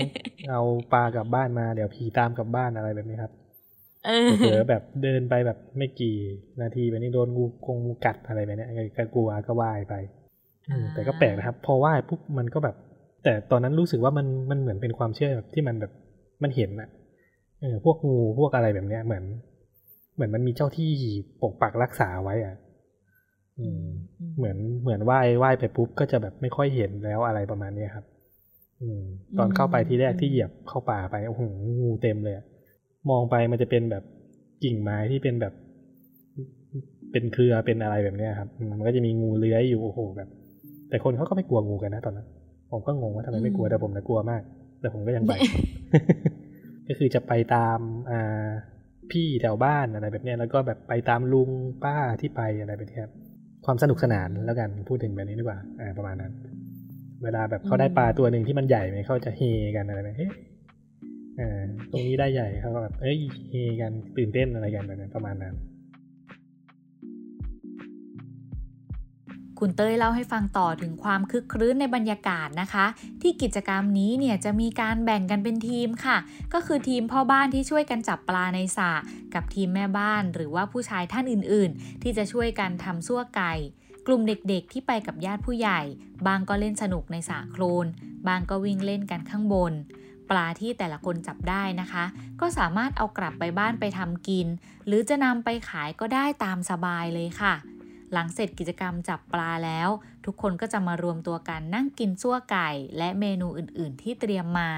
[0.50, 0.62] เอา
[0.94, 3.32] ปลากลับบ้านมาเดี๋ยวผีตามกลับบ้านอะไรแบบนี้ครับ
[4.06, 6.16] เออเผลอๆแบบเดินไปแบบไม่กี่
[6.62, 9.94] นาทีแบบนี้โดนงูกงงูกัดอะไรแบบเนี้ยก็กลัวก็ไหว้ไป
[10.70, 12.76] อืมอ่าแต่ก็แปลกนะครับ พอไหว้ปุ๊บมันก็แบบ
[13.24, 15.92] แต่ตอนนั้นรู้สึกว่ามันมันเหมือนเป็นความเชื่อแบบที่มันแบบ
[16.44, 16.90] มันเห็นอะ
[17.62, 19.24] เออพวกงูพวกอะไรแบบเนี้ยเหมือน
[20.16, 20.90] เหมือนมันมีเจ้าที่
[21.42, 22.71] ปกปักรักษาไว้อะอืม
[24.38, 28.06] เหมือนเหมือนไหว้ไหว้ไปปุ๊บก็จะแบบไม่ค่อยเห็นแล้วอะไรประมาณเนี้ยครับ
[28.82, 29.02] อืม
[29.38, 31.42] ตอนเข้าไปที่แรกที่เหยียบเข้าป่าไปโอ้โห
[31.82, 32.46] งูเต็มเลยอะ
[33.10, 34.04] มองไปมันจะเป็นแบบ
[34.64, 35.54] กิ่งไม้ที่เป็นแบบ
[37.12, 40.30] เป็นเครือเป็นอะไรแบบเนี้ยครับอืมมันก็จะมีงูเลื้อยอยู่โอ้โหแบบ
[40.90, 42.28] แต่คนเขาก็ไม่กลัวงูกันนะตอนนั้น
[42.72, 44.42] ผมก็งงว่าทำไมไม่กลัวแต่ผมนะกลัวมาก
[44.82, 45.34] แต่ผมก็ยังไป
[46.88, 47.80] ก็คือจะไปตาม
[48.12, 48.50] อ่า
[49.12, 51.50] พี่แถวบ้านอะไรแบบเนี้ยแล้วก็แบบไปตามลุง
[51.84, 53.14] ป้าที่ไปอะไรแบบเนี้ยครับ
[53.66, 56.34] ความสนุกสนานแล้วกันพูดถึงแบบนี้ดีกว่าอ่าประมาณนั้น
[57.24, 59.42] เวลาแบบเขาได้ปลาตัวหนึ่งที่มันใหญ่ไหมเขาจะเฮ
[59.76, 60.32] กันอะไรแบบเฮ้ย
[61.40, 63.18] อ่าตรงนี้ได้ใหญ่เขาก็แบบเอ้ย
[63.50, 65.56] เฮกันตื่นเต้นอะไรกันแบบนั้นประมาณนั้น
[69.64, 72.86] คุณเต้ยเล่าให้ฟังต่อถึงความคึกครื้นในบรรยากาศนะคะ
[73.22, 76.18] ที่กิจกรรมนี้เนี่ยจะมีการแบ่งกันเป็นทีมค่ะ
[76.54, 78.92] ก็คือทีมพ่อบ้านที่ช่วยกันจับปลาในสระ
[79.34, 83.54] กับทีมแม่บ้าน หรือว่าผู้ชายท่านอื่นๆ ที่จะช่วยกันทำซั่วไก่
[84.08, 85.82] กลุ่มเด็กๆ ที่ไปกับญาติผู้ใหญ่
[86.28, 87.86] บางก็เล่นสนุกในสระโคลน
[88.28, 89.74] บางก็วิ่งเล่นกันข้างบน
[90.30, 92.04] ปลาที่แต่ละคนจับได้นะคะ
[92.40, 94.48] ก็สามารถเอากลับไปบ้านไปทำกิน
[94.86, 97.56] หรือจะนำไปขายก็ได้ตามสบายเลยค่ะ
[98.12, 99.90] หลังเสร็จกิจกรรมจับปลาแล้ว
[100.26, 104.72] ทุกคนก็จะมารวมตัวกันนั่งกินซั่วไก่ และเมนูอื่นๆ ที่เตรียมมา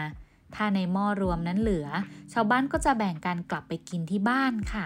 [0.55, 1.87] ถ้าในหม้อรวมนั้นเหลือ
[2.33, 4.85] ชาวบ้านก็จะแบ่งกันกลับไปกินที่บ้านค่ะ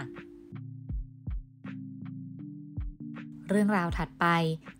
[3.48, 4.26] เรื่องราวถัดไป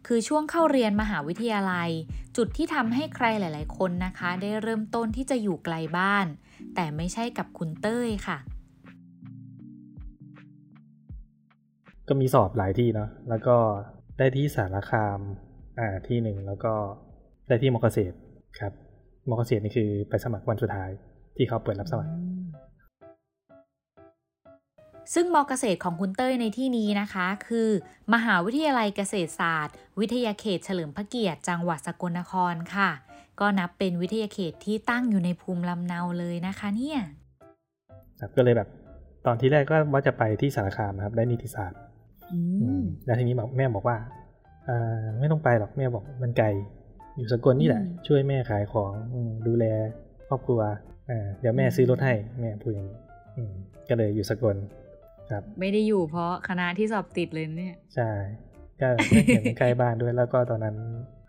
[0.07, 1.90] คือช่วงเข้าเรียนมหาวิทยาลัย
[2.37, 6.26] จุดที่ทำให้ใครหลาย ๆ คนนะคะ ได้เริ่มต้นที่จะอยู่ไกลบ้าน
[6.74, 8.38] แต่ไม่ใช่กับคุณเต้ยค่ะ
[12.08, 13.56] ก็มีสอบหลายที่เนาะแล้วก็
[14.18, 15.18] ได้ที่สารคาม
[15.78, 16.72] อ่าที่หนึ่งแล้วก็
[17.48, 18.16] ได้ที่มอเกษตร
[18.60, 18.72] ครับ
[19.28, 20.90] มอเกษตรนี่คือไปสมัครวันสุดท้าย
[21.36, 22.12] ที่เขาเปิดรับสมัคร
[25.14, 27.68] ซึ่งมอเกษตรของคุณเต้ยในที่นี้นะคะ คือ
[28.14, 32.90] มหาวิทยาลัยเกษตรศาสตร์ วิทยาเขตเฉลิมพระเกียรติจังหวัดสกลนครค่ะ
[33.40, 37.00] ก็นับเป็นวิทยาเขตที่ตั้งอยู่ในภูมิลำเนาเลยนะคะเนี่ย
[38.20, 38.68] ครับก็เลยแบบ
[39.26, 41.88] ตอนที่แรกก็ว่าจะไปที่สารคามนะครับได้นิติศาสตร์อือืมม
[43.04, 43.96] แล้วทีนี้บอกแม่บอกว่า
[44.68, 46.46] อ่าไม่ต้องไปหรอกแม่บอกมันไกล
[47.16, 49.64] อยู่สกลนี่แหละอืมช่วยแม่ขายของอืมดูแล
[50.28, 50.60] ครอบครัว
[51.10, 52.98] อ่าเดี๋ยวแม่ซื้อรถให้แม่พูดอย่างนี้
[53.36, 53.52] อืม
[53.88, 54.56] ก็เลยอยู่สกล
[55.30, 58.10] ครับ ไม่ได้อยู่เพราะคณะที่สอบติดเลยเนี่ยใช่
[58.80, 60.76] ก็ไม่เห็นใกล้บ้านด้วยแล้วก็ตอนนั้น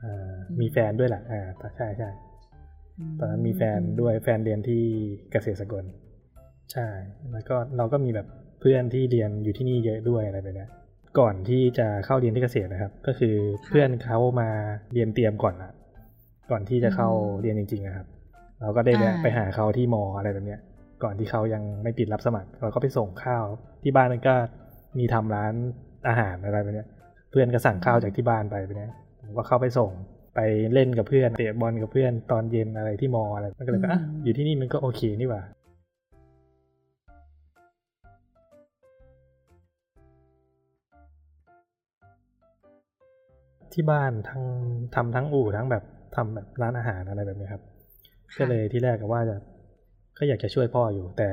[0.04, 1.42] อ่าอืมมีแฟนด้วยแหละอ่า
[1.78, 2.10] ใช่ใช่
[3.20, 4.84] ตอนนั้นมีแฟนด้วยแฟนเรียนที่
[5.32, 5.84] เกษตรสกล
[6.74, 6.88] ใช่
[7.32, 8.28] แล้วก็เราก็มีแบบ
[8.60, 10.70] เพื่อนที่เรียนอยู่ที่นี่เยอะด้วยอะไรแบบเนี้ย
[11.20, 14.50] ก่อนที่จะเข้าเรียนที่เกษตรนะครับ ก็คือเพื่อนเขามา
[14.94, 15.72] เรียนเตรียมก่อนละ
[16.52, 17.10] ก่อนที่จะเข้า
[17.42, 18.08] เรียนจริง ๆ นะครับ
[18.62, 20.60] เราก็ได้ไปหาเขาที่มออะไรแบบเนี้ย
[21.04, 23.44] ก่อนที่เขายังไม่ปิดรับสมัคร เราก็ไปส่งข้าว
[23.84, 24.34] ที่บ้านมันก็
[25.00, 25.54] มีทำร้าน
[26.08, 26.88] อาหารอะไรแบบเนี้ย
[27.32, 28.92] เพื่อนก็สั่งข้าวจากที่บ้านไปแบบเนี้ย
[29.22, 29.92] ผมก็เข้าไปส่ง
[30.36, 30.40] ไป
[30.74, 35.42] เล่นกับเพื่อนเตะบอลกับเพื่อนตอนเย็นอะไรที่มออะไรมันก็เลยแบบอะอยู่ที่นี่มันก็โอเคนี่หว่า
[43.74, 44.44] ที่บ้านทั้ง
[44.96, 45.84] ทำทั้งอู่ทั้งแบบ
[46.16, 47.64] ทำแบบร้านอาหารอะไรแบบนี้ครับ
[48.34, 49.36] ค่ะก็เลยที่แรกก็ว่าจะ
[50.18, 51.30] ก็อยากจะช่วยพ่ออยู่ แต่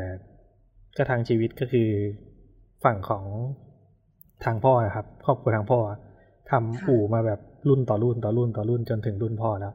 [0.96, 1.88] ก็ทางชีวิตก็คือ
[2.84, 3.24] ฝั่งของ
[4.44, 5.78] ทางพ่อนะครับครอบครัวทางพ่อ
[6.50, 9.72] ทำอู่มาแบบรุ่นต่อรุ่นต่อรุ่นต่อรุ่นจนถึงรุ่นพ่อแล้ว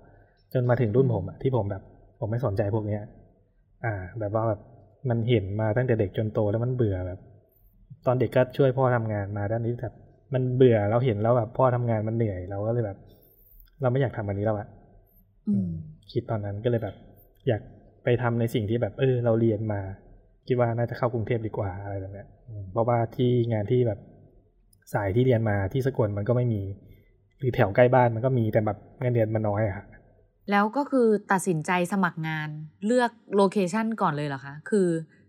[0.53, 1.83] จนมาถึงรุ่นผมอะที่ผมแบบ
[2.19, 3.01] ผมไม่สนใจพวกเนี้ย
[3.85, 4.59] อ่า แบบว่าแบบ
[5.09, 7.19] มันเห็นมาตั้งแต่เด็กจนโตแล้วมันเบื่อแบบ
[8.05, 9.93] ตอนเด็กก็ช่วยพ่อทำงานมาด้านนี้แบบ
[10.33, 12.97] มันเบื่อเราเห็นแล้วแบบพ่อทำงานมันเหนื่อยเราก็เลยแบบ
[13.81, 14.67] เราไม่อยากทำอันนี้แล้วอะ
[15.47, 15.69] อืม
[16.11, 16.95] คิดตอนนั้นก็เลยแบบ
[17.47, 17.61] อยาก
[18.03, 19.81] ไปทำในสิ่งที่แบบ เออ เราเรียนมา
[20.47, 23.99] คิดว่าน่าจะเข้ากรุงเทพดีกว่าอะไรแบบเนี้ยอืมเพราะว่าที่งานที่แบบ
[24.93, 26.61] สายที่เรียนมาที่สกลมันก็ไม่มี
[27.39, 29.85] หรือแถวใกล้บ้านมันก็มีแต่แบบเงินเดือนมันน้อยอะค่ะ
[30.51, 32.49] แล้วก็คือตัดสินใจสมัครงาน
[32.85, 34.87] เลือกโลเคชันก่อนเลยเหรอคะ คือ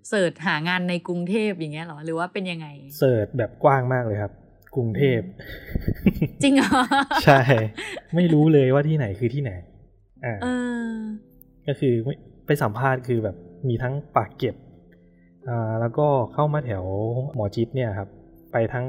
[0.08, 2.66] เสิร์ชหางานในกรุงเทพอย่างเงี้ยเหรอ หรือว่าเป็นยังไง
[2.98, 4.32] เสิร์ชแบบกว้างมากเลยครับ
[4.74, 5.20] กรุงเทพ
[6.42, 6.82] จริงเหรอ
[7.24, 7.40] ใช่
[8.14, 9.52] ไม่รู้เลยว่าที่ไหนคือที่ไหน
[10.24, 10.46] อ่าเอ
[10.88, 10.92] อ
[11.66, 12.14] ก็คือไม่
[12.46, 13.36] ไปสัมภาษณ์คือแบบ
[13.68, 14.54] มีทั้งปากเกร็ด
[15.48, 16.84] อ่า แล้วก็เข้ามาแถว
[17.34, 18.08] หมอจิตเนี่ยครับ
[18.52, 18.86] ไปทั้ง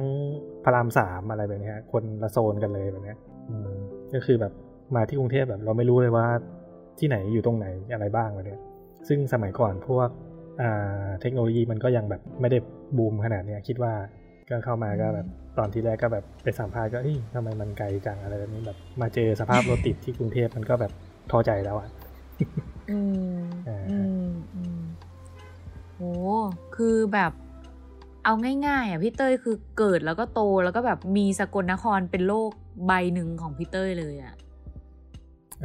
[0.63, 3.17] พระรามสามอะไรแบบเนี้ยคนละโซนกันเลยแบบเนี้ย
[3.49, 3.71] อืม
[4.13, 4.53] ก็คือแบบ
[4.95, 6.27] มาที่กรุงเทพแบบ เราไม่รู้เลยว่า
[6.99, 8.61] ที่ไหนอยู่ตรงไหนอะไรบ้างแบบเนี้ย
[9.07, 10.09] ซึ่งสมัยก่อนพวก
[10.61, 12.57] อ่าเทคโนโลยีมันก็ยังแบบไม่ได้
[12.97, 13.93] บูมขนาดเนี้ยคิดว่า
[14.49, 15.27] ก็เข้ามาก็แบบ
[15.57, 20.91] ตอนที่แรกก็แบบไปสัมภาษณ์ก็เอ้ยทำไมมันไกลจังอะไรแบบนี้แบบ มาเจอสภาพรถติดที่กรุงเทพมันก็แบบ
[21.31, 21.89] ท้อใจแล้วอะ
[22.91, 22.99] อื
[23.37, 24.81] มอ่าอืมอืม
[25.95, 26.01] โห
[26.75, 27.31] คือแบบ
[28.25, 28.33] เอา
[28.67, 32.51] ง่ายๆอะพี่เต้ยคือเกิดแล้วก็โตแล้วก็แบบมีสกลนครเป็นโลก
[32.87, 34.35] ใบหนึ่งของพี่เต้ยเลยอะ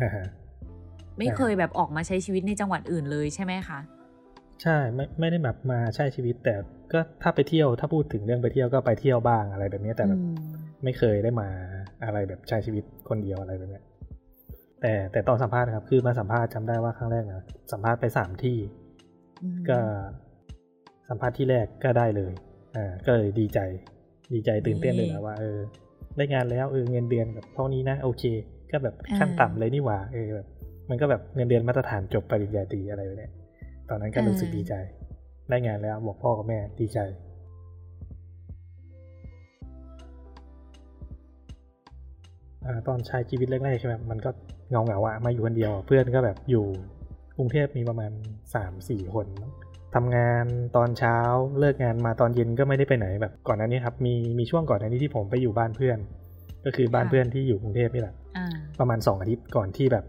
[0.01, 0.27] อ่าฮะ
[1.17, 3.79] ไม่ใช่เคยแบบออกมาใช้ชีวิตในจังหวัดอื่นเลยใช่ไหมคะ
[4.63, 6.55] ใช่ไม่ไม่ได้แบบมาใช้ชีวิตแต่
[6.93, 10.37] ก็ถ้าไปเที่ยวถ้าพูดถึงเรื่องไปเที่ยวก็ไปเที่ยวบ้างอะไรแบบนี้แต่แบบอืม
[10.85, 11.49] ไม่เคยได้มา
[12.05, 13.85] อะไรแบบใช้ชีวิตคนเดียวอะไรแบบเนี้ย
[14.83, 18.59] แต่แต่ตอนสัมภาษณ์ครับ คือมาสัมภาษณ์จำได้ว่าครั้งแรกนะสัมภาษณ์ไปสามที่
[19.43, 19.79] อืมก็
[21.09, 22.33] สัมภาษณ์ที่แรกก็ได้เลย
[22.77, 23.61] อ่าก็เลยดีใจ
[24.33, 25.59] ดีใจตื่นเต้นเลยนะว่าเออ
[26.17, 28.25] ได้งานแล้วเออเงินเดือนแบบเท่านี้นะ โอเค
[28.71, 30.47] ก็แบบขั้นต่ำเลยนี่หว่าเออแบบ
[30.91, 33.33] มันก็แบบเงินเดือนมาตรฐานจบปริญญาตรีอะไรแบบเนี้ย
[33.89, 34.75] ตอนนั้นก็รู้สึกดีใจ
[35.51, 36.99] ได้งานแล้วบอกพ่อกับแม่ดีใจ
[42.65, 44.31] อ่าตอนใช้ชีวิตแรกๆใช่ไหมมันก็
[44.71, 46.65] เงาเงาๆอะมาอยู่คนเดียว เพื่อนก็แบบอยู่
[47.37, 48.13] กรุงเทพมีประมาณ
[48.55, 49.53] สามสี่คนมั้ง
[49.95, 50.45] ทำงาน
[50.77, 51.17] ตอนเช้า
[51.59, 55.99] เลิกงานมาตอนเย็นก็ไม่ได้ไปไหนแบบก่อนหน้านี้ครับมีมีช่วงก่อนหน้านี้ที่ผมไปอยู่บ้านเพื่อน
[56.65, 58.47] ก็คือบ้านเพื่อนที่อยู่กรุงเทพนี่แหละอ่า
[58.81, 60.05] ประมาณ 2 อาทิตย์ก่อนที่แบบ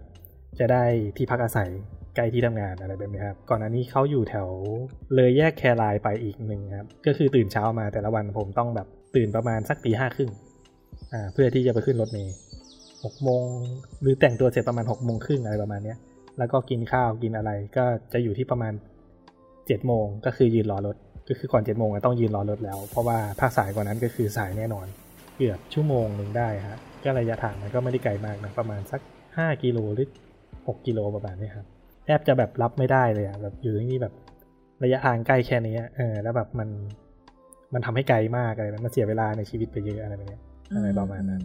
[0.60, 0.84] จะได้
[1.18, 1.70] ที่พักอาศัย
[2.16, 4.50] ใกล้ที่ทำงานอะไรแบบนี้ครับ ก่อนอันนี้เขาอยู่แถว
[5.16, 10.32] เลยแยกแครายไปอีกหนึ่งครับ ก็คือตื่นเช้ามาแต่ละวันผมต้องแบบตื่นประมาณสักตีห้าครึ่ง
[11.14, 12.36] อ่าเพื่อที่จะไปขึ้นรถเมล์
[13.04, 13.46] หกโมง
[14.02, 15.98] หรือแต่งตัวเสร็จประมาณหกโมงครึ่งอะไรประมาณเนี้ย
[16.38, 18.74] แล้วก็กินข้าวกินอะไรก็จะอยู่ที่ประมาณ
[19.68, 20.96] เจ็ดโมงก็คือยืนรอรถ
[21.30, 24.88] ก็คือก่อนเจ็ดโมงต้องยืนรอรถแล้ว เพราะว่าถ้าสายกว่านั้นก็คือสายแน่นอน
[25.38, 29.02] เกือบชั่วโมงหนึ่งได้ฮะก็ระยะทางมันก็ไม่ได้ไกลมากนะประมาณสัก
[29.38, 30.10] ห้ากิโลหรือ
[30.68, 31.66] หกกิโลประมาณนี้ครับ
[32.18, 34.14] บจะแบบรับไม่ได้เลยอะแบบอยู่ที่นี่แบบ
[34.84, 36.70] ระยะทางใกล้แค่นี้อะเออแล้วแบบมัน
[37.74, 40.42] มันทำให้ไกลมากอะไรแบบมันเสียเวลาในชีวิตไปเยอะอะไรแบบเนี้ย
[40.74, 41.42] อะไรประมาณนั้น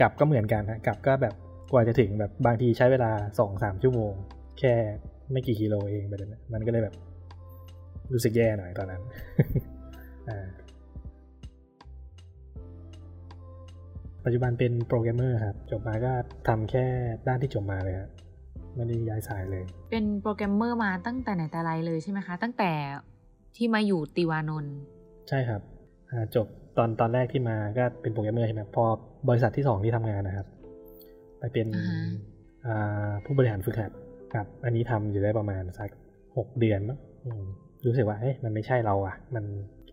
[0.00, 1.34] กลับก็เหมือนกันฮะกลับก็แบบ
[1.72, 4.12] กว่าจะถึงแบบบางทีใช้เวลาสองสามชั่วโมง
[4.58, 4.74] แค่
[5.32, 6.94] ไม่กี่กิโลเองไปเลยนะมันก็เลยแบบ
[8.12, 9.02] รู้สึกแย่หน่อยตอนนั้น
[10.28, 10.46] อ่า
[14.24, 16.12] ปัจจุบันเป็นโปรแกรมเมอร์ครับ จบมาก็
[16.48, 16.84] ทำแค่
[17.26, 18.10] ด้านที่จบมาเลยครับ
[18.74, 22.70] ไม่ได้ย้ายสายเลย เป็นโปรแกรมเมอร์มาตั้งแต่ไหนแต่ไรเลยใช่ไหมคะ ตั้งแต่
[23.56, 24.74] ที่มาอยู่ติวานนท์
[25.28, 25.62] ใช่ครับ
[26.10, 28.84] อ่าจบตอนตอนแรกที่มาก็เป็นโปรแกรมเมอร์ใช่ไหมพอ
[29.28, 30.46] บริษัทที่สองที่ทำงานนะครับ
[31.38, 31.66] ไปเป็น
[32.66, 33.90] อ่าผู้บริหารฝึกหัด
[34.34, 35.90] ครับ อันนี้ทำอยู่ได้ประมาณสัก
[36.36, 37.44] หกเดือนมั้งอืม
[37.86, 39.44] รู้สึกว่าเอ๊ะมันไม่ใช่เราอะมัน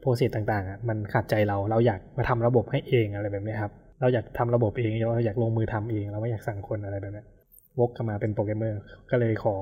[0.01, 7.23] process ต่างๆอะมันขัดใจเราเราอยากมาทำระบบให้เองอะไรแบบนี้ครับเราอยากทำระบบเองเราอยากลงมือทำเอง เราไม่อยากสั่งคนอะไรแบบนี้
[7.79, 9.55] วกกลับมาเป็นโปรแกรมเมอร์ ก็เลยขอ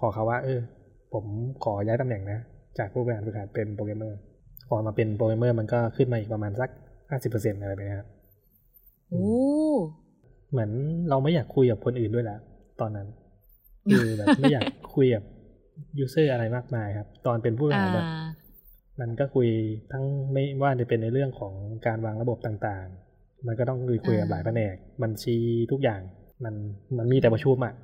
[0.00, 0.60] ขอเขาว่า เออ
[1.12, 1.24] ผม
[1.64, 2.38] ขอย้ายตำแหน่งนะ
[2.78, 4.18] จากผู้บริหารฝึกหัดเป็นโปรแกรมเมอร์
[4.68, 6.70] พอมาเป็นโปรแกรมเมอร์มันก็ขึ้นมาอีกประมาณสัก
[7.10, 8.08] ห้าสิบเปอร์เซ็นต์อะไรแบบนี้ครับ
[9.10, 9.30] โอ้
[10.50, 10.70] เหมือน
[11.08, 12.40] เราไม่อยากคุยกับคนอื่นด้วยแล้ว
[12.80, 13.08] ตอนนั้น
[13.90, 15.24] คือแบบไม่อยากคุยกับ
[15.98, 18.06] user อะไรมากมายครับ ตอนเป็นผู้บริอ่าหารแบบ
[19.00, 19.48] มันก็คุย
[19.92, 21.54] ทั้งไม่ว่าจะเป็นในเรื่องของ
[21.86, 25.36] การวางระบบต่างๆ มันก็ต้องคุยคุยกับหลายแผนก บัญชี
[25.70, 26.00] ทุกอย่าง
[26.44, 26.54] มัน
[26.98, 27.74] มันมีแต่ประชุมอะ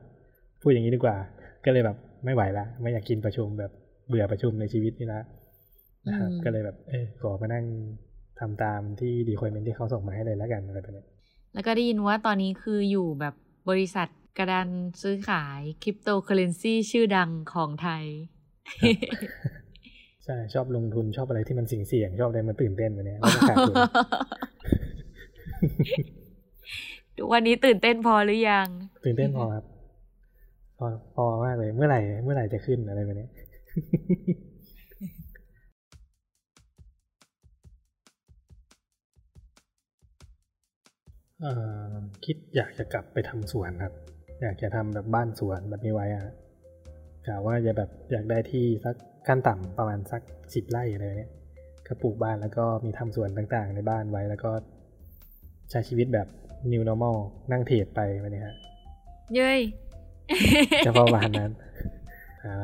[0.61, 1.16] พูดอย่างนี้ดีกว่า
[1.64, 3.73] ก็เลยแบบไม่ไหวละไม่อยากกินประชุมแบบ
[4.09, 5.21] เบื่อประชุมในชีวิตนี่ละ
[6.07, 7.64] นะครับก็เลยแบบ เออขอมานั่ง
[8.40, 11.05] ทำตามที่ requirement ที่เขาส่งมาให้เลยแล้วกันอะไรแบบนี้
[11.55, 13.35] แล้วก็ได้ยินว่าตอนนี้คืออยู่แบบ
[13.71, 14.68] บริษัทกระดาน
[15.03, 18.05] ซื้อขายคริปโตเคอร์เรนซีชื่อดังของไทย
[20.25, 23.83] ใช่ ชอบลงทุนชอบอะไรที่มันเสี่ยงเสี่ยงๆชอบอะไรมันตื่นเต้นแบบเนี้ยแล้วก็ขาดทุนทุ
[26.97, 26.97] ก
[27.33, 28.68] วันนี้ตื่นเต้นพอหรือยัง
[29.04, 29.64] ตื่นเต้นพอครับ
[30.78, 33.28] พอพอมากเลย เมื่อไหร่เมื่อไหร่จะขึ้นอะไรแบบนี้
[42.24, 43.94] คิดอยากจะกลับไปทำสวนครับ
[44.42, 46.24] อยากจะทำแบบบ้านสวนแบบนี้ไว้อะ
[47.26, 50.22] กะว่าจะแบบอยากได้ที่สักขั้นต่ำประมาณสัก
[50.54, 51.33] สิบไร่อะไรเนี้ย
[51.87, 54.50] ก็ปลูกบ้านแล้วก็มีทำสวนต่างๆ ในบ้านไว้แล้วก็
[55.70, 56.28] ใช้ชีวิตแบบ
[56.73, 57.16] new normal
[57.53, 58.57] นั่งเทรดไปแบบนี้ฮะ
[59.35, 59.61] เย้ย
[60.87, 61.53] จะประมาณนั้น
[62.44, 62.55] หา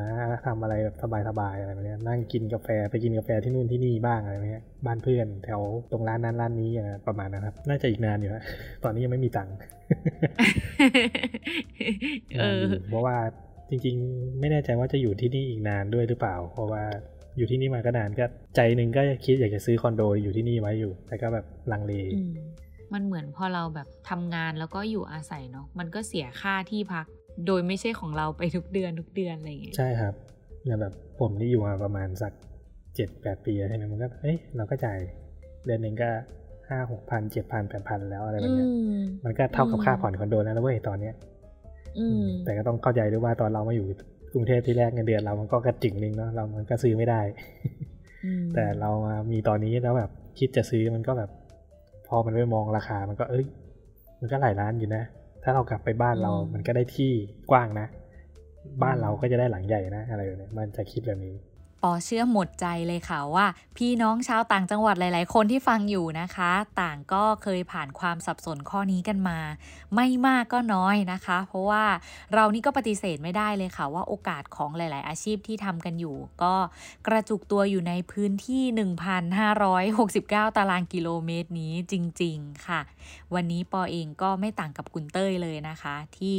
[0.47, 0.97] ทำอะไรแบบ
[1.29, 5.61] สบายๆอะไรแบบเนี้ยนั่งกินกาแฟไปกินกาแฟที่นู่นที่นี่บ้างอะไรแบบเนี้ยบ้านเพื่อนแถว
[5.93, 8.43] ตรงร้านนั้นร้านนี้อะไรประมาณนั้นครับ น่าจะอีกนานอยู่ฮะ
[8.85, 9.55] ตอนนี้ยังไม่มีตังค์
[12.39, 13.17] เออนานยู่เพราะว่า
[13.71, 16.83] จริง ๆ ไม่แน่ใจว่าจะอยู่ที่นี่อีกนานด้วยหรือเปล่า เพราะว่า
[17.37, 18.25] อยู่ที่นี่มาก็นานก็
[18.57, 22.21] ใจหนึ่งก็คิดอยากจะซื้อคอนโดอยู่ที่นี่ไว้อยู่ แต่ก็แบบลังเลอื
[22.95, 27.07] มมันเหมือนพอเราแบบทำงานแล้วก็อยู่อาศัยเนาะมันก็เสียค่าที่พัก
[27.47, 30.15] โดยไม่ใช่ของเราไปทุกเดือนทุกเดือนอะไรอย่างเงี้ยใช่ครับ
[30.65, 32.33] อย่างแบบผมนี่อยู่มาประมาณสัก
[32.97, 34.99] เจ็ดแปดปีแล้วใช่ไหมมันก็เอ้ยเราก็จ่าย
[35.65, 36.11] เดือนหนึ่งก็
[36.69, 41.15] ห้าหกพันเจ็ดพันแปดพันแล้วอะไรแบบเนี้ยอืมมันก็เท่ากับอืมค่าผ่อนคอนโดแล้วนะเว้ยตอนเนี้ย
[41.99, 43.87] อืมแต่ก็ต้องเข้าใจด้วยว่าตอนเรามาอยู่
[44.33, 47.21] กรุงเทพที่แรกเงินเดือนเรามันก็กระจิ่งนึงเนาะเรามันก็ซื้อไม่ได้
[48.25, 51.31] อืมแต่เรามามีตอนนี้แล้วแบบคิดจะซื้อมันก็แบบ
[52.09, 53.47] พอมันไปมองราคามันก็เอ้ย
[54.21, 55.03] มันก็หลายล้านอยู่นะ
[55.43, 57.13] ถ้าเรากลับไปบ้านเรา มันก็ได้ที่
[57.51, 57.87] กว้างนะ
[58.83, 61.35] บ้านเราก็จะได้หลังใหญ่นะ อะไรแบบนี้มันจะคิดแบบนี้
[61.85, 69.39] ปอเชื่อหมดใจเลยค่ะว่า พี่น้องชาวต่างจังหวัดหลาย ๆ คนที่ฟังอยู่นะคะ ต่างก็เคยผ่านความสับสนข้อนี้กันมา
[69.95, 71.85] ไม่มากก็น้อยนะคะ เพราะว่า
[72.35, 76.55] เรานี่ก็ปฏิเสธไม่ได้เลยค่ะ ว่าโอกาสของหลาย ๆ อาชีพที่ทำกันอยู่ ก็
[77.07, 78.63] กระจุกตัวอยู่ในพื้นที่
[79.41, 82.81] 1,569 ตารางกิโลเมตรนี้จริง ๆ ค่ะ
[83.35, 86.37] วันนี้ปอเองก็ไม่ต่างกับคุณเต้ยเลยนะคะ ที่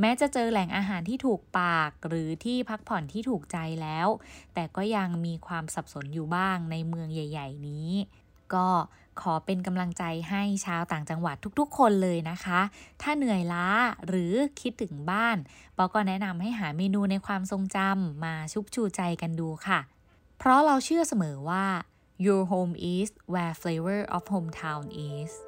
[0.00, 4.08] แม้จะเจอแหล่งอาหารที่ถูกปาก หรือที่พักผ่อนที่ถูกใจแล้ว
[4.54, 7.90] แต่ก็ยังมีความสับสนอยู่บ้างในเมืองใหญ่ ๆ นี้
[8.54, 8.68] ก็
[9.20, 12.60] ขอเป็นกำลังใจให้ชาวต่างจังหวัดทุกๆ คนเลยนะคะ
[13.02, 13.66] ถ้าเหนื่อยล้า
[14.06, 15.36] หรือคิดถึงบ้าน
[15.76, 19.80] ปอก็แนะนำให้หาเมนูในความทรงจำมาชุบชูใจกันดูค่ะ
[20.38, 21.66] เพราะเราเชื่อเสมอว่า
[22.24, 25.47] your home is where flavor of hometown is